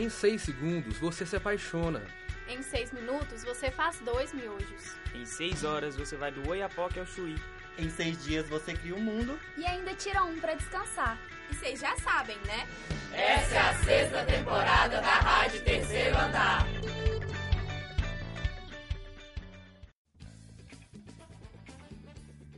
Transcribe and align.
Em 0.00 0.08
6 0.08 0.40
segundos 0.40 0.96
você 0.96 1.26
se 1.26 1.36
apaixona. 1.36 2.02
Em 2.48 2.62
6 2.62 2.92
minutos 2.92 3.44
você 3.44 3.70
faz 3.70 4.00
dois 4.00 4.32
miojos. 4.32 4.96
Em 5.14 5.26
6 5.26 5.62
horas 5.62 5.94
você 5.94 6.16
vai 6.16 6.32
do 6.32 6.48
Oiapoque 6.48 6.98
ao 6.98 7.04
Chuí. 7.04 7.36
Em 7.78 7.90
seis 7.90 8.24
dias 8.24 8.48
você 8.48 8.72
cria 8.72 8.94
um 8.94 9.00
mundo. 9.00 9.38
E 9.58 9.66
ainda 9.66 9.94
tira 9.94 10.24
um 10.24 10.40
para 10.40 10.54
descansar. 10.54 11.18
E 11.50 11.54
vocês 11.54 11.80
já 11.80 11.94
sabem, 11.98 12.38
né? 12.46 12.66
Essa 13.12 13.54
é 13.54 13.58
a 13.58 13.74
sexta 13.74 14.24
temporada 14.24 15.02
da 15.02 15.18
Rádio 15.18 15.62
Terceiro 15.64 16.16
Andar. 16.16 16.66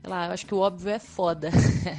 Sei 0.01 0.11
lá, 0.11 0.27
eu 0.27 0.33
acho 0.33 0.47
que 0.47 0.55
o 0.55 0.59
óbvio 0.59 0.91
é 0.91 0.99
foda. 1.01 1.51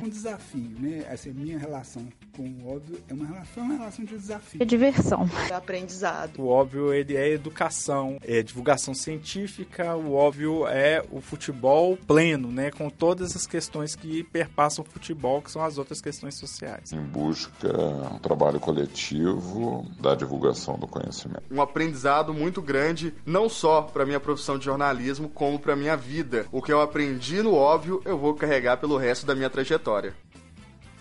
um 0.02 0.08
desafio, 0.08 0.80
né? 0.80 1.06
Essa 1.10 1.30
minha 1.32 1.60
relação 1.60 2.08
com 2.36 2.44
o 2.44 2.76
óbvio 2.76 3.00
é 3.08 3.14
uma 3.14 3.26
relação, 3.26 3.64
uma 3.64 3.74
relação 3.76 4.06
de 4.06 4.18
desafio. 4.18 4.62
É 4.62 4.66
diversão. 4.66 5.30
É 5.50 5.54
aprendizado. 5.54 6.40
O 6.40 6.48
óbvio 6.48 6.94
ele 6.94 7.16
é 7.16 7.30
educação, 7.30 8.18
é 8.22 8.42
divulgação 8.42 8.94
científica, 8.94 9.96
o 9.96 10.14
óbvio 10.14 10.68
é 10.68 11.04
o 11.12 11.22
futebol 11.22 11.96
pleno, 11.96 12.52
né? 12.52 12.72
Com 12.72 12.90
todas 12.90 13.36
as 13.36 13.46
questões 13.46 13.96
que 13.96 14.24
perpassam 14.24 14.84
o 14.84 14.88
futebol, 14.88 15.42
que 15.42 15.52
são 15.52 15.64
as 15.64 15.78
outras 15.78 16.02
questões 16.02 16.36
sociais. 16.36 16.92
Em 16.92 17.02
busca 17.02 17.72
um 18.12 18.20
trabalho 18.20 18.60
coletivo 18.60 19.86
da 20.00 20.16
divulgação 20.16 20.78
do 20.78 20.88
conhecimento. 20.88 21.44
Um 21.52 21.62
aprendizado 21.62 22.34
muito 22.34 22.62
grande, 22.62 23.14
não 23.26 23.48
só 23.48 23.84
para 23.84 24.06
minha 24.06 24.20
profissão 24.20 24.58
de 24.58 24.66
jornalismo, 24.66 25.30
como 25.30 25.60
para 25.60 25.76
minha 25.76 25.96
vida. 25.96 26.46
O 26.52 26.62
que 26.62 26.72
eu 26.72 26.82
aprendi 26.82 27.42
no 27.42 27.54
óbvio, 27.54 28.02
eu 28.06 28.18
vou 28.18 28.34
carregar 28.34 28.78
pelo 28.78 28.98
resto 28.98 29.26
da 29.26 29.36
minha 29.36 29.50
trajetória. 29.50 30.14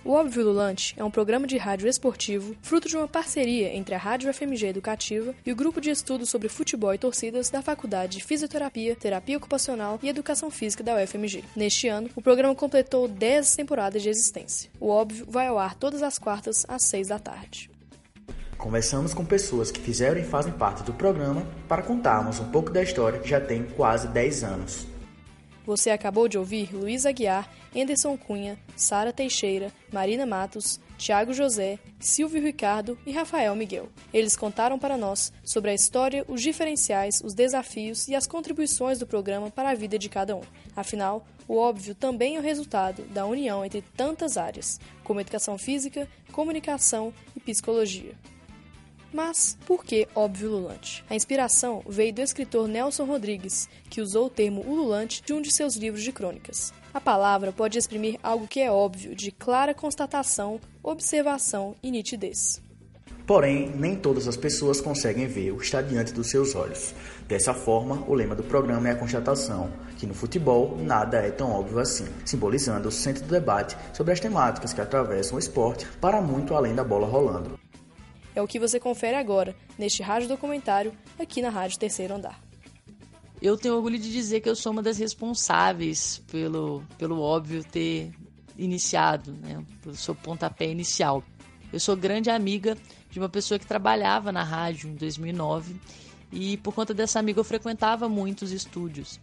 O 0.05 0.15
Óbvio 0.15 0.45
Lulante 0.45 0.95
é 0.97 1.05
um 1.05 1.11
programa 1.12 1.47
de 1.47 1.56
rádio 1.56 1.87
esportivo, 1.87 2.56
fruto 2.61 2.88
de 2.88 2.97
uma 2.97 3.06
parceria 3.06 3.73
entre 3.73 3.95
a 3.95 3.98
Rádio 3.98 4.34
FMG 4.34 4.66
Educativa 4.66 5.33
e 5.47 5.52
o 5.52 5.55
Grupo 5.55 5.80
de 5.80 5.91
Estudos 5.91 6.28
sobre 6.28 6.48
Futebol 6.48 6.92
e 6.92 6.98
Torcidas 6.98 7.50
da 7.50 7.62
Faculdade 7.62 8.17
de 8.19 8.25
Fisioterapia, 8.25 8.97
Terapia 8.97 9.36
Ocupacional 9.36 10.00
e 10.03 10.09
Educação 10.09 10.50
Física 10.50 10.83
da 10.83 10.97
UFMG. 10.97 11.44
Neste 11.55 11.86
ano, 11.86 12.11
o 12.17 12.22
programa 12.22 12.53
completou 12.53 13.06
10 13.06 13.55
temporadas 13.55 14.03
de 14.03 14.09
existência. 14.09 14.69
O 14.81 14.89
Óbvio 14.89 15.25
vai 15.28 15.47
ao 15.47 15.56
ar 15.56 15.77
todas 15.77 16.03
as 16.03 16.19
quartas 16.19 16.66
às 16.69 16.83
6 16.87 17.06
da 17.06 17.20
tarde. 17.20 17.70
Conversamos 18.59 19.14
com 19.14 19.25
pessoas 19.25 19.70
que 19.70 19.81
fizeram 19.81 20.20
e 20.20 20.25
fazem 20.25 20.53
parte 20.53 20.83
do 20.83 20.92
programa 20.92 21.47
para 21.69 21.83
contarmos 21.83 22.41
um 22.41 22.50
pouco 22.50 22.70
da 22.70 22.83
história 22.83 23.20
que 23.20 23.28
já 23.28 23.41
tem 23.41 23.62
quase 23.62 24.09
10 24.09 24.42
anos. 24.42 24.92
Você 25.65 25.91
acabou 25.91 26.29
de 26.29 26.37
ouvir 26.37 26.75
Luiz 26.75 27.07
Aguiar, 27.07 27.49
Anderson 27.75 28.17
Cunha, 28.17 28.59
Sara 28.77 29.13
Teixeira, 29.13 29.73
Marina 29.93 30.27
Matos, 30.27 30.81
Tiago 30.99 31.33
José, 31.33 31.79
Silvio 31.99 32.43
Ricardo 32.43 32.99
e 33.07 33.13
Rafael 33.13 33.55
Miguel. 33.57 33.89
Eles 34.13 34.37
contaram 34.37 34.79
para 34.79 34.97
nós 34.97 35.33
sobre 35.45 35.71
a 35.71 35.75
história, 35.75 36.25
os 36.29 36.43
diferenciais, 36.43 37.21
os 37.25 37.35
desafios 37.35 38.09
e 38.09 38.15
as 38.15 38.27
contribuições 38.27 38.99
do 38.99 39.07
programa 39.07 39.51
para 39.51 39.71
a 39.71 39.75
vida 39.75 39.99
de 39.99 40.09
cada 40.09 40.37
um. 40.37 40.43
Afinal, 40.77 41.27
o 41.49 41.57
óbvio 41.57 41.95
também 41.95 42.37
é 42.37 42.39
o 42.39 42.43
resultado 42.43 43.03
da 43.05 43.27
união 43.27 43.65
entre 43.65 43.83
tantas 43.97 44.37
áreas, 44.37 44.81
como 45.03 45.21
educação 45.21 45.59
física, 45.59 46.09
comunicação 46.31 47.13
e 47.37 47.41
psicologia. 47.41 48.15
Mas 49.13 49.59
por 49.67 49.85
que 49.85 50.09
óbvio 50.15 50.49
ululante? 50.49 51.05
A 51.11 51.15
inspiração 51.15 51.83
veio 51.87 52.15
do 52.15 52.23
escritor 52.23 52.67
Nelson 52.67 53.05
Rodrigues, 53.05 53.69
que 53.91 54.01
usou 54.01 54.27
o 54.27 54.31
termo 54.31 54.63
ululante 54.67 55.23
de 55.23 55.35
um 55.35 55.43
de 55.43 55.53
seus 55.53 55.77
livros 55.77 56.03
de 56.03 56.13
crônicas. 56.13 56.73
A 56.95 57.01
palavra 57.01 57.53
pode 57.53 57.79
exprimir 57.79 58.19
algo 58.23 58.49
que 58.49 58.61
é 58.61 58.71
óbvio, 58.71 59.15
de 59.15 59.31
clara 59.31 59.75
constatação, 59.75 60.59
observação 60.83 61.77
e 61.83 61.91
nitidez. 61.91 62.63
Porém, 63.27 63.71
nem 63.77 63.95
todas 63.95 64.27
as 64.27 64.37
pessoas 64.37 64.81
conseguem 64.81 65.27
ver 65.27 65.53
o 65.53 65.59
que 65.59 65.65
está 65.65 65.81
diante 65.81 66.13
dos 66.13 66.29
seus 66.29 66.55
olhos. 66.55 66.93
Dessa 67.29 67.55
forma, 67.55 68.05
o 68.09 68.15
lema 68.15 68.35
do 68.35 68.43
programa 68.43 68.89
é 68.89 68.93
a 68.93 68.97
constatação, 68.97 69.71
que 69.97 70.07
no 70.07 70.15
futebol 70.15 70.77
nada 70.78 71.19
é 71.19 71.31
tão 71.31 71.51
óbvio 71.51 71.78
assim, 71.78 72.06
simbolizando 72.25 72.89
o 72.89 72.93
centro 72.93 73.22
do 73.22 73.31
debate 73.31 73.77
sobre 73.93 74.12
as 74.12 74.21
temáticas 74.21 74.72
que 74.72 74.81
atravessam 74.81 75.37
o 75.37 75.39
esporte 75.39 75.87
para 76.01 76.21
muito 76.21 76.55
além 76.55 76.75
da 76.75 76.83
bola 76.83 77.06
rolando. 77.06 77.62
É 78.34 78.41
o 78.41 78.47
que 78.47 78.59
você 78.59 78.81
confere 78.81 79.16
agora, 79.16 79.54
neste 79.78 80.03
rádio 80.03 80.28
documentário, 80.28 80.93
aqui 81.19 81.43
na 81.43 81.50
Rádio 81.50 81.78
Terceiro 81.78 82.15
Andar. 82.15 82.41
Eu 83.41 83.56
tenho 83.56 83.75
orgulho 83.75 83.98
de 83.98 84.10
dizer 84.10 84.41
que 84.41 84.48
eu 84.48 84.56
sou 84.56 84.72
uma 84.72 84.82
das 84.82 84.98
responsáveis 84.98 86.22
pelo, 86.31 86.82
pelo 86.97 87.21
óbvio 87.21 87.65
ter 87.65 88.12
iniciado, 88.56 89.32
né, 89.32 89.62
pelo 89.82 89.97
seu 89.97 90.15
pontapé 90.15 90.71
inicial. 90.71 91.22
Eu 91.72 91.81
sou 91.81 91.97
grande 91.97 92.31
amiga 92.31 92.76
de 93.10 93.19
uma 93.19 93.28
pessoa 93.28 93.59
que 93.59 93.66
trabalhava 93.66 94.31
na 94.31 94.42
rádio 94.42 94.91
em 94.91 94.94
2009 94.94 95.75
e 96.31 96.56
por 96.59 96.72
conta 96.72 96.94
dessa 96.94 97.19
amiga 97.19 97.41
eu 97.41 97.44
frequentava 97.44 98.09
muitos 98.09 98.53
estúdios. 98.53 99.21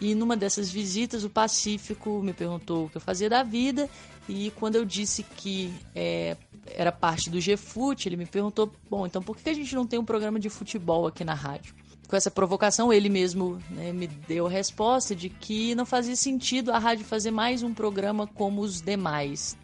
E 0.00 0.14
numa 0.14 0.36
dessas 0.36 0.70
visitas, 0.70 1.24
o 1.24 1.30
Pacífico 1.30 2.22
me 2.22 2.32
perguntou 2.32 2.86
o 2.86 2.88
que 2.88 2.96
eu 2.96 3.00
fazia 3.00 3.28
da 3.28 3.42
vida. 3.42 3.88
E 4.28 4.50
quando 4.52 4.76
eu 4.76 4.84
disse 4.84 5.22
que 5.22 5.72
é, 5.94 6.36
era 6.66 6.90
parte 6.90 7.28
do 7.28 7.38
GFUT, 7.38 8.08
ele 8.08 8.16
me 8.16 8.26
perguntou: 8.26 8.72
bom, 8.88 9.06
então 9.06 9.22
por 9.22 9.36
que 9.36 9.50
a 9.50 9.54
gente 9.54 9.74
não 9.74 9.86
tem 9.86 9.98
um 9.98 10.04
programa 10.04 10.40
de 10.40 10.48
futebol 10.48 11.06
aqui 11.06 11.22
na 11.22 11.34
rádio? 11.34 11.74
Com 12.08 12.16
essa 12.16 12.30
provocação, 12.30 12.92
ele 12.92 13.08
mesmo 13.08 13.62
né, 13.70 13.92
me 13.92 14.06
deu 14.06 14.46
a 14.46 14.50
resposta 14.50 15.14
de 15.14 15.28
que 15.28 15.74
não 15.74 15.86
fazia 15.86 16.16
sentido 16.16 16.72
a 16.72 16.78
rádio 16.78 17.04
fazer 17.04 17.30
mais 17.30 17.62
um 17.62 17.72
programa 17.72 18.26
como 18.26 18.62
os 18.62 18.80
demais. 18.80 19.56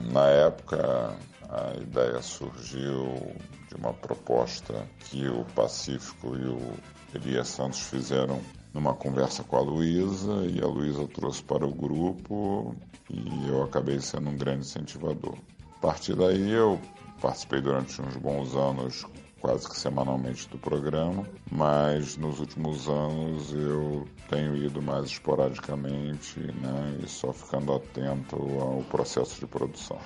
Na 0.00 0.26
época, 0.28 1.16
a 1.48 1.74
ideia 1.80 2.22
surgiu 2.22 3.34
de 3.68 3.74
uma 3.74 3.92
proposta 3.92 4.86
que 5.00 5.28
o 5.28 5.44
Pacífico 5.54 6.36
e 6.36 6.46
o 6.46 6.72
Elias 7.14 7.48
Santos 7.48 7.80
fizeram 7.80 8.40
numa 8.76 8.94
conversa 8.94 9.42
com 9.42 9.56
a 9.56 9.60
Luísa 9.60 10.44
e 10.44 10.60
a 10.62 10.66
Luísa 10.66 11.08
trouxe 11.08 11.42
para 11.42 11.66
o 11.66 11.72
grupo 11.72 12.76
e 13.08 13.48
eu 13.48 13.62
acabei 13.62 13.98
sendo 14.00 14.28
um 14.28 14.36
grande 14.36 14.66
incentivador. 14.66 15.34
A 15.76 15.80
partir 15.80 16.14
daí 16.14 16.50
eu 16.50 16.78
participei 17.22 17.62
durante 17.62 18.02
uns 18.02 18.16
bons 18.16 18.54
anos 18.54 19.06
quase 19.40 19.66
que 19.68 19.78
semanalmente 19.78 20.46
do 20.48 20.58
programa, 20.58 21.26
mas 21.50 22.18
nos 22.18 22.38
últimos 22.38 22.86
anos 22.86 23.54
eu 23.54 24.06
tenho 24.28 24.54
ido 24.56 24.82
mais 24.82 25.06
esporadicamente 25.06 26.38
né, 26.38 26.98
e 27.02 27.08
só 27.08 27.32
ficando 27.32 27.72
atento 27.72 28.36
ao 28.60 28.82
processo 28.90 29.40
de 29.40 29.46
produção. 29.46 29.98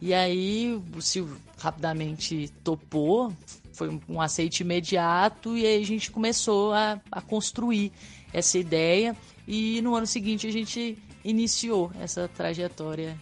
E 0.00 0.14
aí 0.14 0.82
o 0.96 1.02
Silvio 1.02 1.36
rapidamente 1.58 2.48
topou, 2.62 3.30
foi 3.74 4.00
um 4.08 4.20
aceite 4.20 4.60
imediato 4.60 5.56
e 5.56 5.66
aí 5.66 5.82
a 5.82 5.86
gente 5.86 6.10
começou 6.10 6.72
a, 6.72 7.00
a 7.10 7.20
construir 7.20 7.92
essa 8.32 8.58
ideia 8.58 9.16
e 9.46 9.82
no 9.82 9.94
ano 9.94 10.06
seguinte 10.06 10.46
a 10.46 10.52
gente 10.52 10.96
iniciou 11.24 11.90
essa 12.00 12.28
trajetória. 12.28 13.18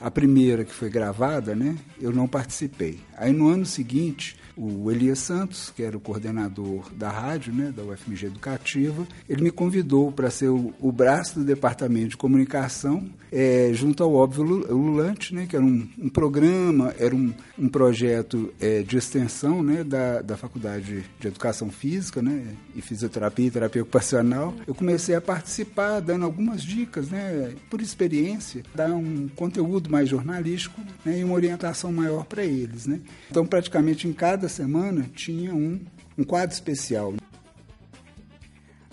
A 0.00 0.10
primeira 0.10 0.64
que 0.64 0.72
foi 0.72 0.88
gravada, 0.88 1.54
né, 1.54 1.76
eu 2.00 2.12
não 2.12 2.28
participei. 2.28 3.00
Aí 3.16 3.32
no 3.32 3.48
ano 3.48 3.66
seguinte 3.66 4.36
o 4.58 4.90
Elias 4.90 5.20
Santos, 5.20 5.72
que 5.74 5.84
era 5.84 5.96
o 5.96 6.00
coordenador 6.00 6.92
da 6.92 7.08
rádio, 7.08 7.54
né, 7.54 7.72
da 7.74 7.84
UFMG 7.84 8.26
Educativa, 8.26 9.06
ele 9.28 9.44
me 9.44 9.50
convidou 9.52 10.10
para 10.10 10.30
ser 10.30 10.48
o, 10.48 10.74
o, 10.80 10.90
braço 10.90 11.38
do 11.38 11.44
departamento 11.44 12.08
de 12.08 12.16
comunicação 12.16 13.08
é, 13.30 13.70
junto 13.72 14.02
ao 14.02 14.12
Óbvio 14.12 14.42
Lulante, 14.42 15.32
né, 15.32 15.46
que 15.46 15.54
era 15.54 15.64
um, 15.64 15.88
um 15.96 16.08
programa, 16.08 16.92
era 16.98 17.14
um, 17.14 17.32
um 17.56 17.68
projeto 17.68 18.52
é, 18.60 18.82
de 18.82 18.96
extensão 18.96 19.62
né, 19.62 19.84
da, 19.84 20.22
da 20.22 20.36
Faculdade 20.36 21.04
de 21.20 21.28
Educação 21.28 21.70
Física 21.70 22.20
né, 22.20 22.56
e 22.74 22.82
Fisioterapia 22.82 23.46
e 23.46 23.50
Terapia 23.50 23.82
Ocupacional. 23.82 24.54
Eu 24.66 24.74
comecei 24.74 25.14
a 25.14 25.20
participar, 25.20 26.00
dando 26.00 26.24
algumas 26.24 26.62
dicas, 26.62 27.10
né, 27.10 27.54
por 27.70 27.80
experiência, 27.80 28.64
dar 28.74 28.90
um 28.90 29.28
conteúdo 29.28 29.87
mais 29.88 30.08
jornalístico 30.08 30.80
né, 31.04 31.18
e 31.18 31.24
uma 31.24 31.34
orientação 31.34 31.92
maior 31.92 32.24
para 32.24 32.44
eles. 32.44 32.86
Né. 32.86 33.00
Então, 33.30 33.46
praticamente 33.46 34.06
em 34.06 34.12
cada 34.12 34.48
semana 34.48 35.08
tinha 35.14 35.54
um, 35.54 35.80
um 36.16 36.24
quadro 36.24 36.54
especial. 36.54 37.14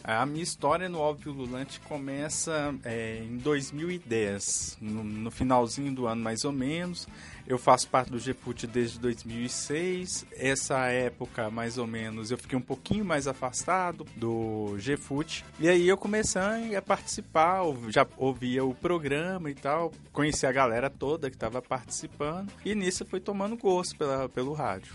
A 0.07 0.23
minha 0.23 0.43
história 0.43 0.87
no 0.87 0.99
Óbvio 0.99 1.31
Lulante 1.31 1.79
começa 1.79 2.75
é, 2.83 3.23
em 3.23 3.37
2010, 3.37 4.77
no, 4.79 5.03
no, 5.03 5.31
finalzinho 5.31 5.91
do 5.95 6.05
ano 6.05 6.21
mais 6.21 6.45
ou 6.45 6.51
menos. 6.51 7.07
Eu 7.47 7.57
faço 7.57 7.87
parte 7.89 8.11
do 8.11 8.19
GFUT 8.19 8.67
desde 8.67 8.99
2006. 8.99 10.27
Essa 10.33 10.89
época, 10.89 11.49
mais 11.49 11.79
ou 11.79 11.87
menos, 11.87 12.29
eu 12.29 12.37
fiquei 12.37 12.55
um 12.55 12.61
pouquinho 12.61 13.03
mais 13.03 13.27
afastado 13.27 14.05
do 14.15 14.77
GFUT. 14.77 15.43
E 15.59 15.67
aí 15.67 15.87
eu 15.87 15.97
comecei 15.97 16.75
a 16.75 16.83
participar, 16.83 17.63
já 17.89 18.05
ouvia 18.15 18.63
o 18.63 18.75
programa 18.75 19.49
e 19.49 19.55
tal, 19.55 19.91
conheci 20.13 20.45
a 20.45 20.51
galera 20.51 20.87
toda 20.87 21.31
que 21.31 21.35
estava 21.35 21.63
participando. 21.63 22.51
E 22.63 22.75
nisso 22.75 23.01
eu 23.01 23.07
fui 23.07 23.19
tomando 23.19 23.57
gosto 23.57 23.97
pela, 23.97 24.29
pelo 24.29 24.53
rádio. 24.53 24.93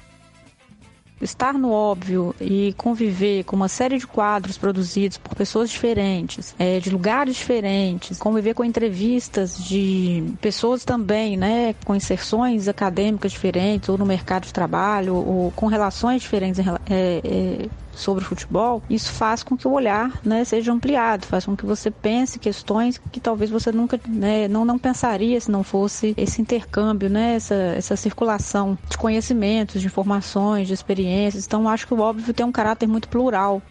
Estar 1.21 1.55
no 1.55 1.71
óbvio 1.71 2.35
e 2.41 2.75
conviver 2.77 3.45
com 3.45 3.57
uma 3.57 3.69
série 3.69 3.99
de 3.99 4.07
quadros 4.07 4.57
produzidos 4.57 5.19
por 5.19 5.35
pessoas 5.35 5.71
diferentes, 5.71 6.55
é, 6.59 6.81
de 6.81 6.91
lugares 6.91 7.37
diferentes, 7.37 8.19
conviver 8.19 8.55
com 8.55 8.65
entrevistas 8.65 9.57
de 9.63 10.33
pessoas 10.41 10.85
também, 10.85 11.37
né, 11.37 11.75
com 11.85 11.95
inserções 11.95 12.69
acadêmicas 12.69 13.33
diferentes, 13.33 13.89
ou 13.89 13.99
no 13.99 14.07
mercado 14.07 14.45
de 14.45 14.53
trabalho, 14.53 15.15
ou 15.15 15.51
com 15.53 15.67
relações 15.67 16.23
diferentes 16.23 16.59
é, 16.59 17.21
é, 17.25 17.69
sobre 17.93 18.25
o 18.25 18.27
futebol, 18.27 18.83
isso 18.89 19.13
faz 19.13 19.43
com 19.43 19.57
que 19.57 19.67
o 19.67 19.73
olhar 19.73 20.21
né, 20.25 20.45
seja 20.45 20.73
ampliado, 20.73 21.27
faz 21.27 21.45
com 21.45 21.57
que 21.57 21.67
você 21.67 21.91
pense 21.91 22.39
questões 22.39 22.99
que 23.11 23.21
talvez 23.21 23.51
você 23.51 23.73
nunca 23.73 24.01
né, 24.07 24.49
não, 24.49 24.65
não 24.65 24.79
pensaria 24.79 25.41
se 25.41 25.51
não 25.51 25.63
fosse 25.63 26.15
esse 26.17 26.41
intercâmbio, 26.41 27.09
né, 27.11 27.35
essa, 27.35 27.55
essa 27.55 27.97
circulação 27.97 28.79
de 28.89 28.97
conhecimentos, 28.97 29.81
de 29.81 29.87
informações, 29.87 30.69
de 30.69 30.75
experiências. 30.75 31.47
Então, 31.47 31.69
acho 31.69 31.87
que 31.87 31.95
o 31.95 32.01
óbvio 32.01 32.33
tem 32.33 32.47
um 32.47 32.53
caráter 32.53 32.87
muito 32.87 33.09
plural. 33.09 33.63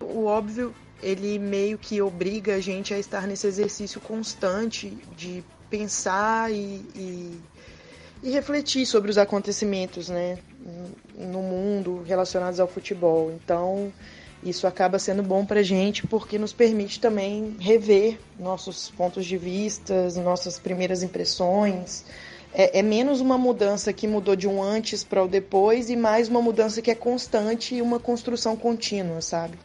O 0.00 0.24
óbvio, 0.24 0.74
ele 1.02 1.38
meio 1.38 1.78
que 1.78 2.00
obriga 2.00 2.56
a 2.56 2.60
gente 2.60 2.94
a 2.94 2.98
estar 2.98 3.26
nesse 3.26 3.46
exercício 3.46 4.00
constante 4.00 4.96
de 5.16 5.44
pensar 5.68 6.50
e, 6.50 6.84
e, 6.94 7.40
e 8.22 8.30
refletir 8.30 8.86
sobre 8.86 9.10
os 9.10 9.18
acontecimentos, 9.18 10.08
né? 10.08 10.38
no 11.20 11.42
mundo 11.42 12.02
relacionados 12.06 12.60
ao 12.60 12.66
futebol. 12.66 13.32
Então, 13.32 13.92
isso 14.42 14.66
acaba 14.66 14.98
sendo 14.98 15.22
bom 15.22 15.44
para 15.44 15.60
a 15.60 15.62
gente 15.62 16.06
porque 16.06 16.38
nos 16.38 16.52
permite 16.52 16.98
também 16.98 17.56
rever 17.58 18.18
nossos 18.38 18.90
pontos 18.90 19.26
de 19.26 19.36
vista, 19.36 20.08
nossas 20.22 20.58
primeiras 20.58 21.02
impressões. 21.02 22.04
É, 22.52 22.78
é 22.78 22.82
menos 22.82 23.20
uma 23.20 23.38
mudança 23.38 23.92
que 23.92 24.08
mudou 24.08 24.34
de 24.34 24.48
um 24.48 24.62
antes 24.62 25.04
para 25.04 25.22
o 25.22 25.28
depois 25.28 25.88
e 25.90 25.96
mais 25.96 26.28
uma 26.28 26.42
mudança 26.42 26.82
que 26.82 26.90
é 26.90 26.94
constante 26.94 27.76
e 27.76 27.82
uma 27.82 28.00
construção 28.00 28.56
contínua, 28.56 29.20
sabe? 29.20 29.58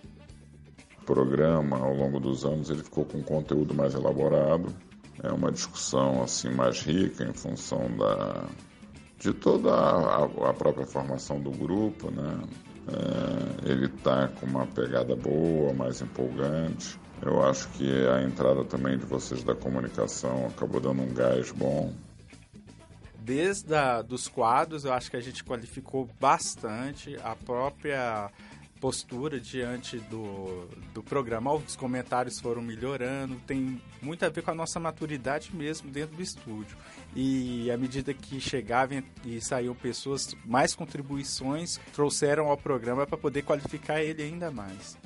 O 1.01 1.06
programa, 1.06 1.80
ao 1.80 1.96
longo 1.96 2.19
dos 2.19 2.46
anos, 2.46 2.69
ele 2.69 2.84
ficou 2.84 3.06
com 3.06 3.19
um 3.19 3.24
conteúdo 3.24 3.74
mais 3.74 3.94
elaborado, 3.94 4.75
é 5.23 5.31
uma 5.31 5.51
discussão 5.51 6.23
assim 6.23 6.50
mais 6.50 6.81
rica 6.81 7.23
em 7.23 7.33
função 7.33 7.89
da 7.97 8.45
de 9.19 9.33
toda 9.33 9.73
a, 9.73 10.25
a 10.25 10.53
própria 10.53 10.85
formação 10.85 11.39
do 11.39 11.51
grupo, 11.51 12.12
né? 12.12 12.41
É, 12.88 13.71
ele 13.71 13.85
está 13.88 14.27
com 14.27 14.45
uma 14.45 14.67
pegada 14.67 15.15
boa, 15.15 15.73
mais 15.73 16.01
empolgante. 16.01 17.00
Eu 17.21 17.44
acho 17.44 17.67
que 17.69 17.89
a 18.07 18.21
entrada 18.21 18.63
também 18.65 18.97
de 18.97 19.06
vocês 19.06 19.44
da 19.44 19.56
comunicação 19.56 20.47
acabou 20.47 20.79
dando 20.79 21.01
um 21.01 21.13
gás 21.13 21.51
bom. 21.51 21.91
Desde 23.19 23.73
a, 23.73 24.03
dos 24.03 24.27
quadros, 24.27 24.85
eu 24.85 24.94
acho 24.94 25.09
que 25.09 25.17
a 25.17 25.21
gente 25.21 25.44
qualificou 25.44 26.07
bastante 26.19 27.17
a 27.23 27.35
própria 27.35 28.29
postura 28.80 29.39
diante 29.39 29.98
do, 30.00 30.68
do 30.94 31.01
programa. 31.01 31.54
Os 31.54 31.75
comentários 31.75 32.39
foram 32.39 32.62
melhorando, 32.62 33.36
tem 33.48 33.81
muito 34.01 34.24
a 34.25 34.30
ver 34.30 34.42
com 34.42 34.51
a 34.51 34.56
nossa 34.56 34.80
maturidade 34.80 35.51
mesmo 35.54 35.89
dentro 35.89 36.16
do 36.16 36.22
estúdio. 36.22 36.77
E 37.16 37.69
à 37.72 37.77
medida 37.77 38.13
que 38.13 38.39
chegavam 38.39 39.04
e 39.24 39.42
saíam 39.42 39.74
pessoas, 39.74 40.36
mais 40.45 40.75
contribuições 40.75 41.80
trouxeram 41.94 42.48
ao 42.48 42.57
programa 42.57 43.06
para 43.06 43.18
poder 43.18 43.42
qualificar 43.44 44.01
ele 44.01 44.24
ainda 44.24 44.51
mais. 44.51 44.98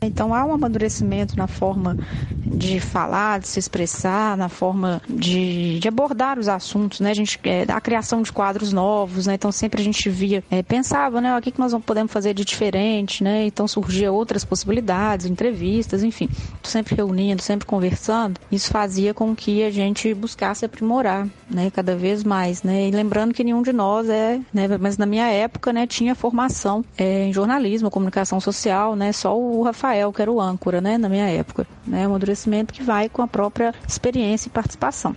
Então 0.00 0.32
há 0.32 0.44
um 0.44 0.52
amadurecimento 0.52 1.36
na 1.36 1.48
forma 1.48 1.96
de 2.30 2.78
falar, 2.78 3.40
de 3.40 3.48
se 3.48 3.58
expressar, 3.58 4.36
na 4.36 4.48
forma 4.48 5.02
de, 5.08 5.80
de 5.80 5.88
abordar 5.88 6.38
os 6.38 6.48
assuntos, 6.48 7.00
né? 7.00 7.10
A 7.10 7.14
gente 7.14 7.38
é, 7.42 7.64
a 7.68 7.80
criação 7.80 8.22
de 8.22 8.30
quadros 8.30 8.72
novos, 8.72 9.26
né? 9.26 9.34
Então 9.34 9.50
sempre 9.50 9.80
a 9.80 9.84
gente 9.84 10.08
via, 10.08 10.44
é, 10.50 10.62
pensava, 10.62 11.20
né? 11.20 11.36
O 11.36 11.42
que, 11.42 11.50
que 11.50 11.58
nós 11.58 11.74
podemos 11.84 12.12
fazer 12.12 12.32
de 12.32 12.44
diferente, 12.44 13.24
né? 13.24 13.46
Então 13.46 13.66
surgia 13.66 14.12
outras 14.12 14.44
possibilidades, 14.44 15.26
entrevistas, 15.26 16.04
enfim, 16.04 16.28
sempre 16.62 16.94
reunindo, 16.94 17.42
sempre 17.42 17.66
conversando. 17.66 18.38
Isso 18.52 18.70
fazia 18.70 19.12
com 19.12 19.34
que 19.34 19.64
a 19.64 19.70
gente 19.70 20.14
buscasse 20.14 20.64
aprimorar, 20.64 21.26
né? 21.50 21.70
Cada 21.70 21.96
vez 21.96 22.24
mais, 22.24 22.62
né? 22.62 22.88
E 22.88 22.90
lembrando 22.90 23.34
que 23.34 23.44
nenhum 23.44 23.62
de 23.62 23.72
nós 23.72 24.08
é, 24.08 24.40
né? 24.52 24.68
Mas 24.78 24.98
na 24.98 25.06
minha 25.06 25.26
época, 25.28 25.72
né? 25.72 25.86
Tinha 25.86 26.14
formação 26.14 26.84
é, 26.96 27.24
em 27.24 27.32
jornalismo, 27.32 27.90
comunicação 27.90 28.40
social, 28.40 28.94
né? 28.94 29.12
Só 29.12 29.38
o 29.38 29.62
Rafael 29.62 30.12
que 30.12 30.22
era 30.22 30.30
o 30.30 30.40
âncora, 30.40 30.80
né, 30.80 30.98
na 30.98 31.08
minha 31.08 31.28
época. 31.28 31.66
Né, 31.86 32.02
um 32.02 32.10
amadurecimento 32.10 32.72
que 32.74 32.82
vai 32.82 33.08
com 33.08 33.22
a 33.22 33.26
própria 33.26 33.74
experiência 33.86 34.48
e 34.48 34.50
participação 34.50 35.16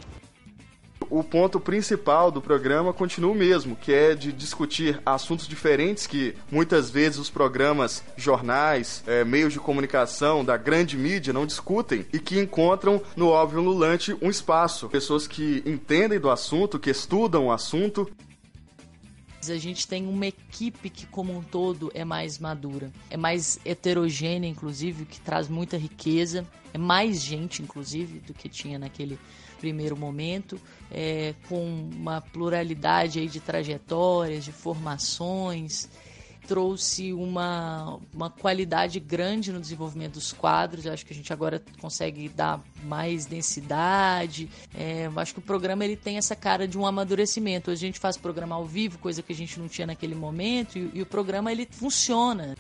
o 1.12 1.24
ponto 1.24 1.60
principal 1.60 2.32
do 2.32 2.42
programa 2.42 2.94
continua 2.94 3.32
o 3.32 3.36
mesmo, 3.36 3.76
que 3.76 3.94
é 3.94 4.16
de 4.16 4.32
discutir 4.32 5.00
assuntos 5.06 5.46
diferentes 5.46 6.08
que 6.08 6.34
muitas 6.50 6.90
vezes 6.90 7.20
os 7.20 7.30
programas, 7.30 8.02
jornais, 8.16 9.04
é, 9.06 9.26
meios 9.26 9.52
de 9.52 9.60
comunicação 9.60 10.44
da 10.44 10.56
grande 10.56 10.98
mídia 10.98 11.34
não 11.34 11.46
discutem 11.46 12.06
e 12.14 12.20
que 12.20 12.40
encontram 12.40 13.02
no 13.16 13.28
óbvio 13.28 13.62
lulante 13.62 14.16
um 14.22 14.30
espaço. 14.30 14.88
Pessoas 14.88 15.28
que 15.28 15.62
entendem 15.66 16.20
do 16.20 16.30
assunto, 16.30 16.80
que 16.80 16.90
estudam 16.90 17.48
o 17.48 17.52
assunto 17.52 18.10
a 19.50 19.58
gente 19.58 19.88
tem 19.88 20.08
uma 20.08 20.28
equipe 20.28 20.90
que, 20.90 21.06
como 21.06 21.36
um 21.36 21.42
todo, 21.42 21.92
é 21.94 22.06
mais 22.06 22.38
madura, 22.38 22.92
é 23.10 23.18
mais 23.18 23.60
heterogênea, 23.66 24.48
inclusive, 24.48 25.06
que 25.06 25.20
traz 25.20 25.48
muita 25.48 25.78
riqueza, 25.78 26.46
é 26.74 26.78
mais 26.78 27.22
gente, 27.22 27.62
inclusive, 27.62 28.20
do 28.20 28.34
que 28.34 28.48
tinha 28.48 28.78
naquele 28.78 29.18
primeiro 29.60 29.96
momento, 29.96 30.60
é, 30.92 31.34
com 31.48 31.90
uma 31.96 32.20
pluralidade 32.20 33.20
aí 33.20 33.28
de 33.28 33.40
trajetórias, 33.40 34.44
de 34.44 34.52
formações 34.52 35.88
trouxe 36.48 37.14
uma, 37.14 38.00
uma 38.14 38.30
qualidade 38.30 39.00
grande 39.00 39.52
no 39.52 39.60
desenvolvimento 39.60 40.14
dos 40.14 40.34
quadros. 40.34 40.86
Eu 40.86 40.94
acho 40.94 41.06
que 41.06 41.14
a 41.14 41.16
gente 41.16 41.32
agora 41.32 41.62
consegue 41.80 42.28
dar 42.30 42.62
mais 42.84 43.26
densidade. 43.26 44.50
É, 44.76 45.10
acho 45.16 45.34
que 45.34 45.40
o 45.40 45.44
programa 45.44 45.86
ele 45.86 45.96
tem 45.96 46.18
essa 46.18 46.36
cara 46.36 46.68
de 46.68 46.78
um 46.78 46.86
amadurecimento. 46.86 47.72
A 47.72 47.76
gente 47.76 48.00
faz 48.00 48.18
programa 48.18 48.56
ao 48.56 48.66
vivo, 48.66 48.98
coisa 48.98 49.22
que 49.22 49.32
a 49.32 49.36
gente 49.36 49.60
não 49.60 49.68
tinha 49.68 49.88
naquele 49.88 50.16
momento, 50.16 50.78
e, 50.78 50.92
e 50.94 51.02
o 51.02 51.06
programa 51.06 51.52
ele 51.52 51.68
funciona. 51.70 52.56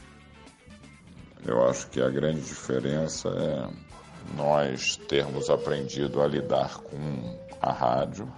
Eu 1.45 1.67
acho 1.67 1.89
que 1.89 2.01
a 2.01 2.09
grande 2.09 2.41
diferença 2.41 3.29
é 3.29 3.91
nós 4.35 4.95
termos 5.07 5.49
aprendido 5.49 6.21
a 6.21 6.27
lidar 6.27 6.77
com 6.77 7.39
a 7.59 7.71
rádio 7.71 8.31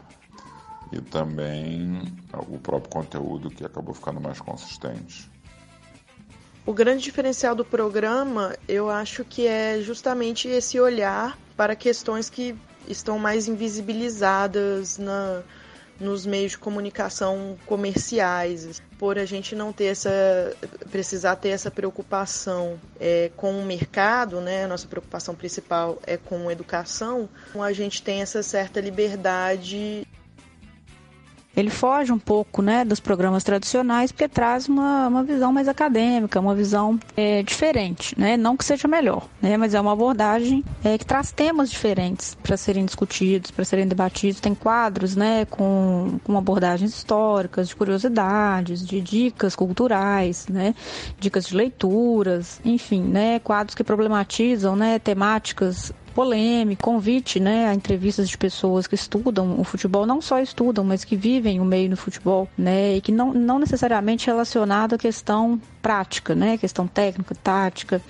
e 0.92 1.02
também 1.02 2.02
o 2.48 2.60
próprio 2.60 2.90
conteúdo 2.90 3.50
que 3.50 3.66
acabou 3.66 3.94
ficando 3.94 4.22
mais 4.22 4.40
consistente. 4.40 5.33
O 6.66 6.72
grande 6.72 7.04
diferencial 7.04 7.54
do 7.54 7.66
programa, 7.66 8.56
eu 8.70 8.90
acho 8.90 9.26
que 9.26 9.46
é 9.46 9.82
justamente 9.82 10.48
esse 10.48 10.80
olhar 10.80 11.38
para 11.58 11.76
questões 11.76 12.30
que 12.30 12.56
estão 12.88 13.20
mais 13.20 13.50
invisibilizadas 13.50 14.98
na, 14.98 15.44
nos 16.00 16.26
meios 16.26 16.54
de 16.54 16.58
comunicação 16.58 17.58
comerciais, 17.66 18.82
por 18.98 19.20
a 19.20 19.26
gente 19.26 19.56
não 19.56 19.74
ter 19.74 19.86
essa 19.86 20.56
precisar 20.90 21.36
ter 21.36 21.50
essa 21.50 21.70
preocupação 21.70 22.80
é, 22.98 23.30
com 23.36 23.60
o 23.60 23.66
mercado, 23.66 24.40
né? 24.40 24.66
Nossa 24.66 24.88
preocupação 24.88 25.36
principal 25.36 26.00
é 26.08 26.16
com 26.16 26.50
educação. 26.50 27.28
A 27.60 27.74
gente 27.74 28.02
tem 28.02 28.22
essa 28.22 28.42
certa 28.42 28.80
liberdade 28.80 30.08
ele 31.56 31.70
foge 31.70 32.12
um 32.12 32.20
pouco 32.20 32.62
né, 32.62 32.84
dos 32.84 33.00
programas 33.00 33.44
tradicionais 33.44 34.12
porque 34.12 34.28
traz 34.28 34.68
uma, 34.68 35.08
uma 35.08 35.24
visão 35.24 35.54
mais 35.54 35.68
acadêmica, 35.68 36.40
uma 36.40 36.56
visão 36.56 37.00
é, 37.16 37.44
diferente, 37.44 38.20
né? 38.20 38.36
não 38.36 38.58
que 38.58 38.66
seja 38.66 38.88
melhor, 38.88 39.28
né? 39.42 39.56
mas 39.56 39.74
é 39.74 39.82
uma 39.82 39.94
abordagem 39.94 40.64
é, 40.84 40.98
que 40.98 41.06
traz 41.06 41.32
temas 41.32 41.70
diferentes 41.70 42.36
para 42.36 42.58
serem 42.58 42.86
discutidos, 42.86 43.52
para 43.52 43.64
serem 43.64 43.88
debatidos. 43.88 44.40
Tem 44.40 44.56
quadros 44.56 45.16
né, 45.16 45.46
com, 45.46 46.20
com 46.24 46.38
abordagens 46.38 46.92
históricas, 46.96 47.68
de 47.68 47.76
curiosidades, 47.76 48.86
de 48.86 49.00
dicas 49.00 49.56
culturais, 49.56 50.48
né? 50.48 50.74
dicas 51.20 51.46
de 51.46 51.56
leituras, 51.56 52.60
enfim, 52.66 53.04
né? 53.04 53.40
quadros 53.40 53.76
que 53.76 53.84
problematizam 53.84 54.76
né, 54.76 54.98
temáticas 54.98 55.94
polêmico, 56.14 56.84
convite 56.84 57.40
né, 57.40 57.68
a 57.68 57.74
entrevistas 57.74 58.30
de 58.30 58.38
pessoas 58.38 58.88
que 58.88 58.96
estudam 58.96 59.60
o 59.60 59.64
futebol, 59.64 60.06
não 60.06 60.22
só 60.22 60.40
estudam, 60.40 60.84
mas 60.84 61.04
que 61.04 61.16
vivem 61.16 61.60
o 61.60 61.66
meio 61.66 61.90
no 61.90 61.98
futebol, 61.98 62.48
né, 62.58 62.96
e 62.96 63.02
que 63.02 63.12
não, 63.12 63.34
não 63.34 63.60
necessariamente 63.60 64.28
relacionado 64.28 64.96
à 64.96 64.98
questão 64.98 65.60
prática, 65.82 66.36
né, 66.36 66.58
questão 66.58 66.88
técnica, 66.88 67.36
tática 67.36 68.02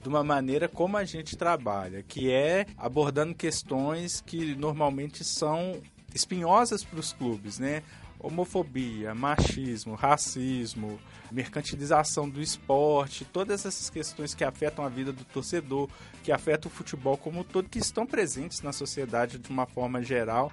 de 0.00 0.08
uma 0.08 0.22
maneira 0.22 0.68
como 0.68 0.96
a 0.96 1.04
gente 1.04 1.36
trabalha, 1.36 2.02
que 2.02 2.30
é 2.30 2.66
abordando 2.78 3.34
questões 3.34 4.22
que 4.24 4.54
normalmente 4.54 5.24
são 5.24 5.76
espinhosas 6.14 6.84
para 6.84 7.00
os 7.00 7.12
clubes, 7.12 7.58
né? 7.58 7.82
Homofobia, 8.20 9.14
machismo, 9.14 9.94
racismo, 9.94 10.98
mercantilização 11.30 12.28
do 12.28 12.40
esporte, 12.40 13.24
todas 13.24 13.64
essas 13.64 13.90
questões 13.90 14.34
que 14.34 14.44
afetam 14.44 14.84
a 14.84 14.88
vida 14.88 15.12
do 15.12 15.24
torcedor, 15.24 15.88
que 16.22 16.32
afetam 16.32 16.70
o 16.70 16.74
futebol 16.74 17.16
como 17.16 17.40
um 17.40 17.44
todo, 17.44 17.68
que 17.68 17.78
estão 17.78 18.06
presentes 18.06 18.62
na 18.62 18.72
sociedade 18.72 19.38
de 19.38 19.50
uma 19.50 19.66
forma 19.66 20.02
geral. 20.02 20.52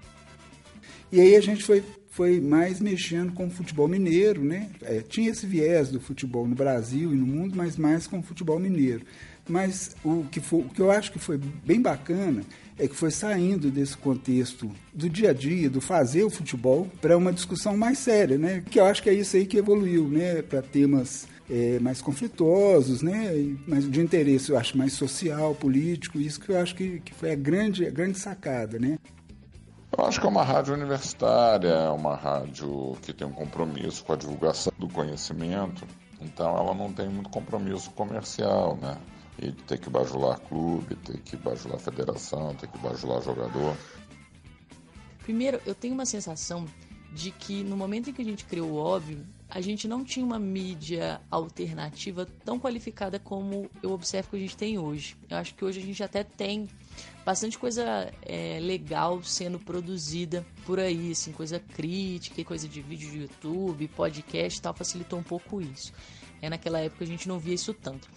E 1.12 1.20
aí 1.20 1.36
a 1.36 1.42
gente 1.42 1.64
foi, 1.64 1.84
foi 2.10 2.40
mais 2.42 2.80
mexendo 2.80 3.34
com 3.34 3.48
o 3.48 3.50
futebol 3.50 3.88
mineiro, 3.88 4.44
né? 4.44 4.70
É, 4.82 5.02
tinha 5.02 5.30
esse 5.30 5.46
viés 5.46 5.90
do 5.90 6.00
futebol 6.00 6.48
no 6.48 6.56
Brasil 6.56 7.14
e 7.14 7.16
no 7.16 7.26
mundo, 7.26 7.56
mas 7.56 7.78
mais 7.78 8.08
com 8.08 8.20
o 8.20 8.24
futebol 8.24 8.60
mineiro. 8.60 9.06
Mas 9.48 9.96
o 10.04 10.26
que, 10.32 10.40
foi, 10.40 10.60
o 10.60 10.70
que 10.70 10.82
eu 10.82 10.90
acho 10.90 11.12
que 11.12 11.20
foi 11.20 11.38
bem 11.38 11.82
bacana 11.82 12.42
é 12.78 12.88
que 12.88 12.96
foi 12.96 13.12
saindo 13.12 13.72
desse 13.72 13.96
contexto 13.96 14.70
do 14.94 15.10
dia 15.10 15.30
a 15.30 15.34
dia, 15.34 15.70
do 15.70 15.80
fazer 15.80 16.24
o 16.24 16.30
futebol, 16.30 16.90
para 17.02 17.18
uma 17.18 17.32
discussão 17.32 17.78
mais 17.78 18.00
séria, 18.00 18.38
né? 18.38 18.64
Que 18.70 18.80
eu 18.80 18.86
acho 18.86 19.02
que 19.02 19.10
é 19.10 19.14
isso 19.14 19.36
aí 19.38 19.46
que 19.46 19.58
evoluiu, 19.58 20.08
né? 20.08 20.42
Para 20.42 20.62
temas 20.62 21.28
é, 21.50 21.80
mais 21.80 22.02
conflituosos, 22.02 23.02
né? 23.02 23.56
Mas 23.68 23.90
de 23.90 24.02
interesse, 24.02 24.52
eu 24.52 24.58
acho, 24.58 24.78
mais 24.78 24.94
social, 24.94 25.56
político, 25.56 26.20
isso 26.20 26.40
que 26.40 26.50
eu 26.50 26.60
acho 26.60 26.76
que, 26.76 27.00
que 27.00 27.14
foi 27.14 27.32
a 27.32 27.36
grande, 27.36 27.86
a 27.86 27.92
grande 27.92 28.20
sacada, 28.20 28.78
né? 28.80 28.98
Eu 29.98 30.06
acho 30.06 30.20
que 30.20 30.26
é 30.26 30.30
uma 30.30 30.44
rádio 30.44 30.74
universitária, 30.74 31.70
é 31.70 31.90
uma 31.90 32.16
rádio 32.16 32.98
que 33.02 33.14
tem 33.14 33.26
um 33.26 33.32
compromisso 33.32 34.04
com 34.04 34.12
a 34.12 34.18
divulgação 34.18 34.74
do 34.78 34.90
conhecimento, 34.90 35.86
então 36.20 36.58
ela 36.58 36.74
não 36.74 36.92
tem 36.92 37.08
muito 37.08 37.30
compromisso 37.30 37.90
comercial, 37.92 38.78
né? 38.82 38.98
E 39.40 39.52
ter 39.52 39.78
que 39.80 39.90
bajular 39.90 40.40
clube, 40.40 40.96
ter 40.96 41.20
que 41.20 41.36
bajular 41.36 41.80
federação, 41.80 42.56
ter 42.56 42.68
que 42.68 42.78
bajular 42.78 43.22
jogador. 43.22 43.76
Primeiro, 45.24 45.60
eu 45.66 45.76
tenho 45.76 45.94
uma 45.94 46.06
sensação 46.06 46.66
de 47.12 47.32
que 47.32 47.64
no 47.64 47.78
momento 47.78 48.10
em 48.10 48.14
que 48.14 48.22
a 48.22 48.26
gente 48.26 48.46
criou 48.46 48.72
o 48.72 48.76
óbvio, 48.76 49.26
a 49.50 49.62
gente 49.62 49.88
não 49.88 50.04
tinha 50.04 50.26
uma 50.26 50.38
mídia 50.38 51.22
alternativa 51.32 52.28
tão 52.44 52.60
qualificada 52.60 53.18
como 53.18 53.70
eu 53.82 53.92
observo 53.92 54.32
que 54.32 54.36
a 54.36 54.40
gente 54.40 54.58
tem 54.58 54.78
hoje. 54.78 55.16
Eu 55.30 55.38
acho 55.38 55.56
que 55.56 55.64
hoje 55.64 55.80
a 55.80 55.84
gente 55.84 56.04
até 56.04 56.24
tem 56.24 56.68
bastante 57.24 57.58
coisa 57.58 58.12
é, 58.22 58.60
legal 58.60 59.24
sendo 59.24 59.58
produzida 59.58 60.46
por 60.66 60.80
aí, 60.80 61.12
assim, 61.12 61.32
coisa 61.32 61.58
crítica, 61.58 62.44
coisa 62.44 62.68
de 62.68 62.82
vídeo 62.82 63.10
de 63.10 63.20
YouTube, 63.20 63.88
podcast 63.90 64.60
e 64.60 64.62
tal, 64.62 64.74
facilitou 64.74 65.18
um 65.18 65.24
pouco 65.24 65.62
isso. 65.62 65.94
É, 66.42 66.50
naquela 66.50 66.80
época 66.80 67.06
a 67.06 67.08
gente 67.08 67.28
não 67.28 67.40
via 67.40 67.56
isso 67.56 67.74
tanto. 67.74 68.10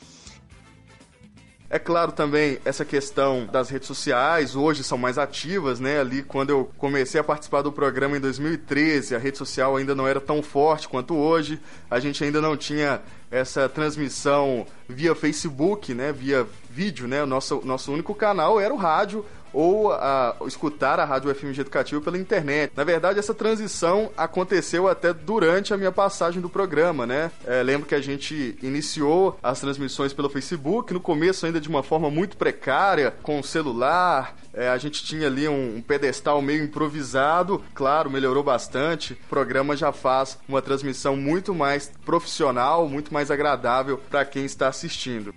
É 1.71 1.79
claro 1.79 2.13
também 2.13 2.59
essa 2.65 2.83
questão 2.83 3.45
das 3.45 3.69
redes 3.69 3.87
sociais, 3.87 4.57
hoje 4.57 4.83
são 4.83 4.97
mais 4.97 5.19
ativas, 5.19 5.79
né? 5.79 6.01
Ali 6.01 6.23
quando 6.23 6.49
eu 6.49 6.71
comecei 6.79 7.21
a 7.21 7.25
participar 7.25 7.61
do 7.61 7.71
programa 7.71 8.17
em 8.17 8.21
2013, 8.21 9.15
a 9.15 9.19
rede 9.19 9.37
social 9.37 9.77
ainda 9.77 9.95
não 9.95 10.09
era 10.09 10.19
tão 10.19 10.43
forte 10.43 10.89
quanto 10.89 11.15
hoje. 11.15 11.61
A 11.91 12.01
gente 12.01 12.25
ainda 12.25 12.41
não 12.41 12.57
tinha 12.57 13.03
essa 13.31 13.69
transmissão 13.69 14.67
via 14.89 15.15
Facebook, 15.15 15.93
né? 15.93 16.11
Via 16.11 16.47
vídeo, 16.71 17.07
né? 17.07 17.23
O 17.23 17.27
nosso, 17.27 17.61
nosso 17.63 17.93
único 17.93 18.15
canal 18.15 18.59
era 18.59 18.73
o 18.73 18.79
rádio 18.79 19.23
ou 19.53 19.93
a, 19.93 20.37
escutar 20.47 21.01
a 21.01 21.05
Rádio 21.05 21.35
FMG 21.35 21.61
Educativo 21.61 22.01
pela 22.01 22.19
internet. 22.19 22.73
Na 22.77 22.85
verdade, 22.85 23.19
essa 23.19 23.35
transição 23.35 24.11
aconteceu 24.17 24.89
até 24.89 25.13
durante 25.13 25.73
a 25.73 25.77
minha 25.77 25.93
passagem 25.93 26.41
do 26.41 26.49
programa, 26.49 27.07
né? 27.07 27.31
É, 27.47 27.63
lembro 27.63 27.87
que 27.87 27.95
a 27.95 28.01
gente 28.01 28.57
iniciou 28.63 29.39
as 29.43 29.61
transmissões 29.61 30.13
pelo 30.13 30.29
Facebook, 30.29 30.93
no 30.93 31.01
começo 31.01 31.47
ainda 31.47 31.61
de 31.61 31.69
uma 31.69 31.83
forma 31.83 32.11
muito 32.11 32.37
precária, 32.37 33.15
com 33.23 33.41
o 33.41 33.45
celular, 33.45 34.37
é, 34.53 34.69
a 34.69 34.79
gente 34.79 35.05
tinha 35.05 35.27
ali 35.27 35.47
um, 35.49 35.77
um, 35.77 35.81
pedestal 35.81 36.43
meio 36.43 36.65
improvisado, 36.65 37.63
claro, 37.75 38.11
melhorou 38.11 38.43
bastante. 38.43 39.13
O 39.13 39.29
programa 39.29 39.77
já 39.77 39.93
faz 39.93 40.39
uma 40.49 40.61
transmissão 40.61 41.17
muito 41.17 41.55
mais 41.55 41.93
profissional, 42.05 42.89
muito 42.89 43.15
mais 43.15 43.31
agradável 43.31 43.99
para 44.11 44.25
quem 44.25 44.45
está 44.45 44.69
assistindo 44.69 45.35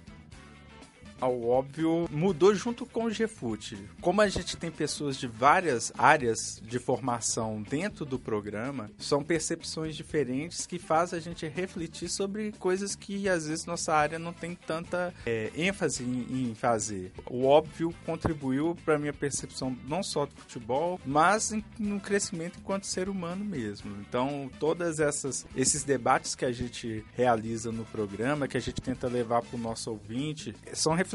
ao 1.22 1.48
óbvio, 1.48 2.08
mudou 2.10 2.54
junto 2.56 2.84
com 2.84 3.06
o 3.06 3.12
GFUT. 3.12 3.78
Como 4.02 4.22
a 4.22 4.28
gente 4.28 4.58
tem 4.58 4.72
pessoas 4.72 5.16
de 5.16 5.28
várias 5.28 5.94
áreas 5.96 6.60
de 6.62 6.80
formação 6.80 7.62
dentro 7.62 8.04
do 8.04 8.18
programa, 8.18 8.90
são 8.98 9.24
percepções 9.24 9.96
diferentes 9.96 10.66
que 10.66 10.80
fazem 10.80 11.20
a 11.20 11.22
gente 11.22 11.48
refletir 11.48 12.10
sobre 12.10 12.52
coisas 12.54 12.96
que 12.96 13.30
às 13.30 13.48
vezes 13.48 13.66
nossa 13.66 13.94
área 13.94 14.18
não 14.18 14.34
tem 14.34 14.56
tanta 14.56 15.14
é, 15.26 15.52
ênfase 15.56 16.04
em, 16.04 16.50
em, 16.50 16.56
fazer. 16.56 17.12
O 17.30 17.46
óbvio 17.46 17.94
contribuiu 18.04 18.76
para 18.84 18.98
minha 18.98 19.14
percepção 19.14 19.78
não 19.88 20.02
só 20.02 20.26
do 20.26 20.36
futebol, 20.36 21.00
mas 21.06 21.52
em, 21.52 21.64
no 21.78 22.00
crescimento 22.00 22.58
enquanto 22.60 22.88
ser 22.88 23.08
humano 23.08 23.46
mesmo. 23.46 23.96
Então, 24.02 24.50
todas 24.60 25.00
essas 25.00 25.46
esses 25.56 25.84
debates 25.84 26.34
que 26.34 26.46
a 26.46 26.52
gente 26.52 27.06
realiza 27.14 27.72
no 27.72 27.86
programa, 27.86 28.48
que 28.48 28.58
a 28.58 28.62
gente 28.62 28.82
tenta 28.82 29.08
levar 29.08 29.44
para 29.44 29.56
o 29.56 29.62
nosso 29.62 29.92
ouvinte, 29.92 30.56
são 30.74 30.94
reflexões 30.94 31.11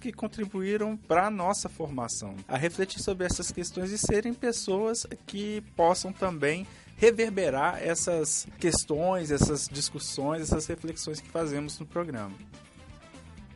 que 0.00 0.12
contribuíram 0.12 0.96
para 0.96 1.26
a 1.26 1.30
nossa 1.30 1.68
formação. 1.68 2.36
A 2.46 2.56
refletir 2.56 3.00
sobre 3.00 3.26
essas 3.26 3.50
questões 3.50 3.90
e 3.90 3.98
serem 3.98 4.32
pessoas 4.32 5.06
que 5.26 5.60
possam 5.76 6.12
também 6.12 6.66
reverberar 6.96 7.82
essas 7.82 8.46
questões, 8.60 9.30
essas 9.30 9.68
discussões, 9.68 10.42
essas 10.42 10.66
reflexões 10.66 11.20
que 11.20 11.28
fazemos 11.28 11.78
no 11.78 11.86
programa. 11.86 12.36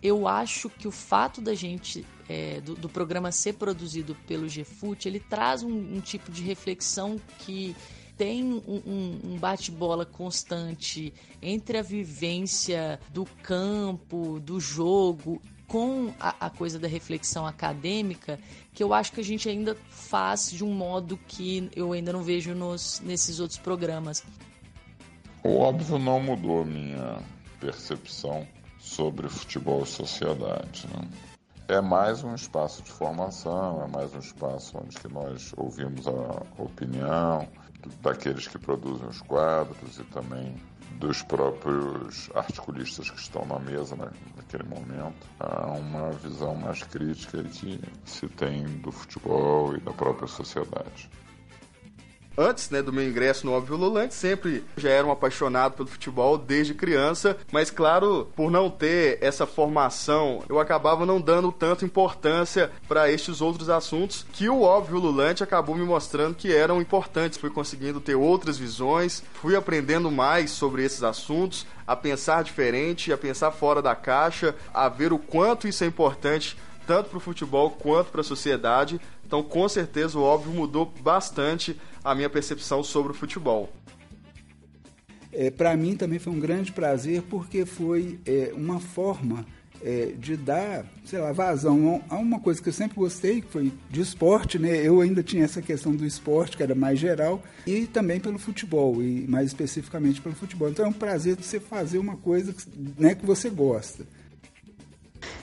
Eu 0.02 0.26
acho 0.26 0.68
que 0.68 0.88
o 0.88 0.90
fato 0.90 1.40
da 1.40 1.54
gente 1.54 2.04
é, 2.28 2.60
do, 2.60 2.74
do, 2.74 2.88
programa 2.88 3.30
ser 3.30 3.54
produzido 3.54 4.16
pelo 4.26 4.46
GFUT, 4.46 5.06
ele 5.06 5.20
traz 5.20 5.62
um, 5.62 5.70
um 5.70 6.00
tipo 6.00 6.30
de 6.30 6.42
reflexão 6.42 7.20
que 7.38 7.74
tem 8.16 8.42
um, 8.42 9.20
um 9.24 9.38
bate-bola 9.38 10.06
constante 10.06 11.12
entre 11.42 11.78
a 11.78 11.82
vivência 11.82 12.98
do 13.12 13.26
campo, 13.42 14.40
do 14.40 14.58
jogo 14.58 15.40
com 15.66 16.12
a, 16.20 16.46
a, 16.46 16.50
coisa 16.50 16.78
da 16.78 16.86
reflexão 16.86 17.46
acadêmica 17.46 18.38
que 18.72 18.82
eu 18.82 18.94
acho 18.94 19.12
que 19.12 19.20
a 19.20 19.24
gente 19.24 19.48
ainda 19.48 19.76
faz 19.90 20.50
de 20.50 20.64
um 20.64 20.72
modo 20.72 21.18
que 21.26 21.68
eu 21.74 21.92
ainda 21.92 22.12
não 22.12 22.22
vejo 22.22 22.54
nos, 22.54 23.00
nesses 23.00 23.40
outros 23.40 23.58
programas. 23.58 24.22
O 25.42 25.58
óbvio 25.58 25.98
não 25.98 26.20
mudou 26.20 26.64
minha 26.64 27.18
percepção 27.60 28.46
sobre 28.78 29.28
futebol 29.28 29.82
e 29.82 29.86
sociedade. 29.86 30.86
Né? 30.88 31.08
É 31.68 31.80
mais 31.80 32.22
um 32.22 32.34
espaço 32.34 32.82
de 32.82 32.92
formação, 32.92 33.82
é 33.82 33.88
mais 33.88 34.14
um 34.14 34.20
espaço 34.20 34.78
onde 34.78 34.96
que 34.96 35.08
nós 35.08 35.52
ouvimos 35.56 36.06
a 36.06 36.62
opinião 36.62 37.48
daqueles 38.00 38.46
que 38.46 38.58
produzem 38.58 39.08
os 39.08 39.20
quadros 39.22 39.98
e 39.98 40.04
também 40.04 40.54
dos 40.98 41.22
próprios 41.22 42.30
articulistas 42.34 43.10
que 43.10 43.18
estão 43.18 43.44
na 43.46 43.58
mesa 43.58 43.96
né, 43.96 44.10
naquele 44.36 44.64
momento. 44.64 45.26
Há 45.38 45.72
uma 45.72 46.10
visão 46.12 46.54
mais 46.54 46.82
crítica 46.82 47.42
que 47.42 47.80
se 48.04 48.28
tem 48.28 48.64
do 48.78 48.90
futebol 48.90 49.76
e 49.76 49.80
da 49.80 49.92
própria 49.92 50.26
sociedade 50.26 51.08
antes 52.36 52.70
né, 52.70 52.82
do 52.82 52.92
meu 52.92 53.06
ingresso 53.06 53.46
no 53.46 53.52
Óbvio 53.52 53.76
Lulante, 53.76 54.14
sempre 54.14 54.64
já 54.76 54.90
era 54.90 55.06
um 55.06 55.10
apaixonado 55.10 55.74
pelo 55.74 55.88
futebol 55.88 56.36
desde 56.36 56.74
criança, 56.74 57.36
mas 57.50 57.70
claro, 57.70 58.28
por 58.36 58.50
não 58.50 58.68
ter 58.68 59.18
essa 59.20 59.46
formação, 59.46 60.42
eu 60.48 60.60
acabava 60.60 61.06
não 61.06 61.20
dando 61.20 61.50
tanta 61.50 61.84
importância 61.84 62.70
para 62.88 63.10
estes 63.10 63.40
outros 63.40 63.68
assuntos 63.68 64.26
que 64.32 64.48
o 64.48 64.62
Óbvio 64.62 64.98
Lulante 64.98 65.42
acabou 65.42 65.74
me 65.74 65.84
mostrando 65.84 66.34
que 66.34 66.54
eram 66.54 66.80
importantes. 66.80 67.38
Fui 67.38 67.50
conseguindo 67.50 68.00
ter 68.00 68.14
outras 68.14 68.58
visões, 68.58 69.22
fui 69.34 69.56
aprendendo 69.56 70.10
mais 70.10 70.50
sobre 70.50 70.84
esses 70.84 71.02
assuntos, 71.02 71.66
a 71.86 71.94
pensar 71.94 72.42
diferente, 72.42 73.12
a 73.12 73.18
pensar 73.18 73.52
fora 73.52 73.80
da 73.80 73.94
caixa, 73.94 74.54
a 74.74 74.88
ver 74.88 75.12
o 75.12 75.18
quanto 75.18 75.68
isso 75.68 75.84
é 75.84 75.86
importante 75.86 76.56
tanto 76.86 77.10
para 77.10 77.18
o 77.18 77.20
futebol 77.20 77.70
quanto 77.70 78.10
para 78.10 78.20
a 78.20 78.24
sociedade. 78.24 79.00
Então, 79.26 79.42
com 79.42 79.68
certeza, 79.68 80.18
o 80.18 80.22
óbvio 80.22 80.52
mudou 80.52 80.92
bastante 81.00 81.76
a 82.04 82.14
minha 82.14 82.30
percepção 82.30 82.82
sobre 82.82 83.12
o 83.12 83.14
futebol. 83.14 83.72
É, 85.32 85.50
para 85.50 85.76
mim 85.76 85.96
também 85.96 86.18
foi 86.18 86.32
um 86.32 86.40
grande 86.40 86.72
prazer 86.72 87.22
porque 87.22 87.66
foi 87.66 88.18
é, 88.24 88.52
uma 88.54 88.80
forma 88.80 89.44
é, 89.82 90.12
de 90.18 90.36
dar, 90.36 90.86
sei 91.04 91.18
lá, 91.18 91.32
vazão 91.32 92.02
a 92.08 92.16
uma 92.16 92.40
coisa 92.40 92.62
que 92.62 92.68
eu 92.68 92.72
sempre 92.72 92.96
gostei, 92.96 93.42
que 93.42 93.48
foi 93.48 93.72
de 93.90 94.00
esporte, 94.00 94.58
né? 94.58 94.76
Eu 94.76 95.00
ainda 95.00 95.22
tinha 95.22 95.44
essa 95.44 95.60
questão 95.60 95.94
do 95.94 96.06
esporte, 96.06 96.56
que 96.56 96.62
era 96.62 96.74
mais 96.74 96.98
geral, 96.98 97.42
e 97.66 97.86
também 97.86 98.18
pelo 98.18 98.38
futebol, 98.38 99.02
e 99.02 99.26
mais 99.28 99.48
especificamente 99.48 100.22
pelo 100.22 100.34
futebol. 100.34 100.70
Então 100.70 100.86
é 100.86 100.88
um 100.88 100.92
prazer 100.92 101.36
você 101.36 101.60
fazer 101.60 101.98
uma 101.98 102.16
coisa 102.16 102.54
né, 102.98 103.14
que 103.14 103.26
você 103.26 103.50
gosta 103.50 104.06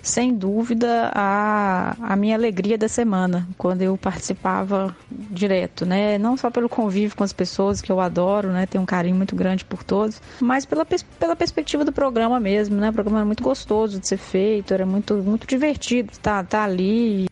sem 0.03 0.36
dúvida, 0.36 1.10
a, 1.15 1.95
a 1.98 2.15
minha 2.17 2.36
alegria 2.36 2.77
da 2.77 2.89
semana, 2.89 3.48
quando 3.57 3.81
eu 3.81 3.98
participava 3.98 4.93
direto, 5.10 5.86
né? 5.86 6.17
Não 6.17 6.36
só 6.36 6.51
pelo 6.51 6.67
convívio 6.67 7.15
com 7.15 7.24
as 7.24 7.31
pessoas, 7.31 7.81
que 7.81 7.89
eu 7.89 8.01
adoro, 8.01 8.50
né? 8.50 8.65
Tenho 8.65 8.83
um 8.83 8.86
carinho 8.86 9.15
muito 9.15 9.33
grande 9.33 9.63
por 9.63 9.81
todos, 9.81 10.22
mas 10.41 10.65
pela, 10.65 10.86
pela 10.86 11.38
perspectiva 11.38 11.86
do 11.86 11.93
programa 11.93 12.38
mesmo, 12.38 12.75
né? 12.75 12.89
O 12.89 12.93
programa 12.93 13.19
era 13.19 13.25
muito 13.25 13.41
gostoso 13.41 13.98
de 13.98 14.05
ser 14.05 14.17
feito, 14.17 14.74
era 14.74 14.86
muito, 14.86 15.15
muito 15.15 15.48
divertido 15.48 16.12
estar 16.12 16.43
tá, 16.43 16.60
tá 16.60 16.63
ali. 16.65 17.29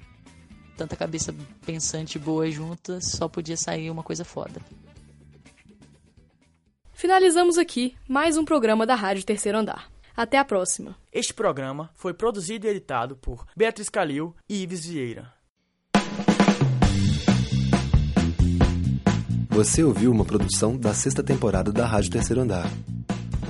Tanta 0.78 0.96
cabeça 0.96 1.36
pensante 1.66 2.18
boa 2.18 2.50
juntas, 2.50 3.12
só 3.12 3.28
podia 3.28 3.58
sair 3.58 3.92
uma 3.92 4.01
coisa 4.01 4.24
foda. 4.24 4.62
Finalizamos 6.94 7.58
aqui 7.58 7.96
mais 8.08 8.38
um 8.38 8.46
programa 8.46 8.86
da 8.86 8.96
Rádio 8.96 9.25
Terceiro 9.25 9.58
Andar. 9.58 9.91
Até 10.15 10.38
a 10.38 10.46
próxima. 10.46 10.96
Este 11.12 11.34
programa 11.34 11.89
foi 11.96 12.13
produzido 12.13 12.68
e 12.68 12.70
editado 12.70 13.15
por 13.15 13.46
Beatriz 13.56 13.89
Calil 13.89 14.36
e 14.48 14.63
Ives 14.63 14.86
Vieira. 14.86 15.34
Você 19.50 19.84
ouviu 19.84 20.12
uma 20.12 20.24
produção 20.24 20.77
da 20.77 20.94
sexta 20.94 21.22
temporada 21.22 21.74
da 21.74 21.86
Rádio 21.86 22.12
Terceiro 22.12 22.41
Andar. 22.41 22.70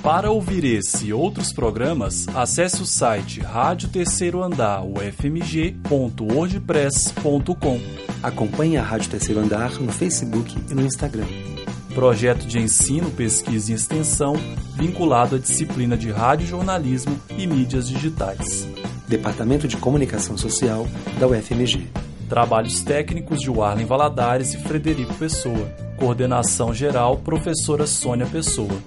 Para 0.01 0.31
ouvir 0.31 0.65
esse 0.65 1.05
e 1.05 1.13
outros 1.13 1.53
programas, 1.53 2.27
acesse 2.29 2.81
o 2.81 2.87
site 2.87 3.39
Rádio 3.39 3.89
Terceiro 3.89 4.41
Andar 4.41 4.83
ufmg.wordpress.com. 4.83 7.79
Acompanhe 8.23 8.77
a 8.77 8.83
Rádio 8.83 9.11
Terceiro 9.11 9.39
Andar 9.39 9.79
no 9.79 9.91
Facebook 9.91 10.57
e 10.71 10.73
no 10.73 10.81
Instagram. 10.81 11.27
Projeto 11.93 12.47
de 12.47 12.57
ensino, 12.57 13.11
pesquisa 13.11 13.71
e 13.71 13.75
extensão 13.75 14.35
vinculado 14.75 15.35
à 15.35 15.39
disciplina 15.39 15.97
de 15.97 16.09
rádio 16.09 16.47
jornalismo 16.47 17.19
e 17.37 17.45
mídias 17.45 17.89
digitais. 17.89 18.65
Departamento 19.09 19.67
de 19.67 19.75
Comunicação 19.75 20.37
Social 20.37 20.87
da 21.19 21.27
UFMG. 21.27 21.87
Trabalhos 22.29 22.79
técnicos 22.79 23.41
de 23.41 23.49
Warlen 23.49 23.85
Valadares 23.85 24.53
e 24.53 24.57
Frederico 24.57 25.13
Pessoa. 25.15 25.69
Coordenação 25.97 26.73
geral, 26.73 27.17
professora 27.17 27.85
Sônia 27.85 28.25
Pessoa. 28.25 28.81